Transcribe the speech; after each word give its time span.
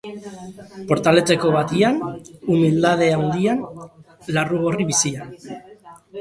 Portaletxo 0.91 1.51
batian, 1.55 1.99
umildade 2.55 3.11
haundian, 3.19 3.63
larrugorri 4.39 4.89
bizian... 4.95 5.37